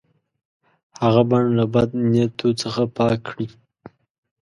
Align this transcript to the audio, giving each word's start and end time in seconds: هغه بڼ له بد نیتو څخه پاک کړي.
هغه 1.01 1.21
بڼ 1.31 1.43
له 1.57 1.65
بد 1.73 1.89
نیتو 2.11 2.49
څخه 2.61 2.81
پاک 2.97 3.17
کړي. 3.27 3.47